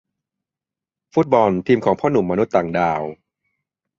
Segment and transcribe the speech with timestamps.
[1.13, 3.01] ฟุตบอล ทีมของพ่อหนุ่มมนุษย์ต่างดาว